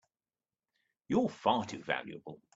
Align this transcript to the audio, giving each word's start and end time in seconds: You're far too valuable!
You're 1.09 1.29
far 1.29 1.65
too 1.67 1.83
valuable! 1.83 2.41